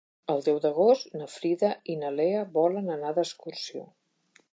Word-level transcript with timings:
El 0.33 0.39
deu 0.45 0.55
d'agost 0.61 1.11
na 1.19 1.27
Frida 1.33 1.69
i 1.95 1.97
na 2.05 2.11
Lea 2.21 2.41
volen 2.57 2.89
anar 2.95 3.13
d'excursió. 3.19 3.83